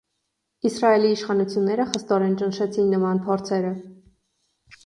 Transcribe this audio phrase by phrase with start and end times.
[0.69, 3.75] Իսրայելի իշխանությունները խստորեն ճնշեցին նման փորձերը։